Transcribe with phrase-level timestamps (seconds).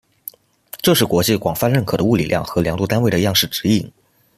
[0.81, 3.91] 这是国际广泛认可的物理量和量度单位的样式指引。